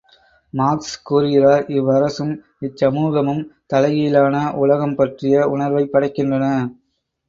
Marks 0.53 0.95
கூறுகிறார் 1.03 1.65
இவ்வரசும், 1.71 2.33
இச்சமூகமும் 2.61 3.43
தலைகீழான 3.69 4.35
உலகம் 4.57 4.95
பற்றிய 4.95 5.49
உணர்வைப் 5.49 5.93
படைக்கின்றன. 5.93 6.45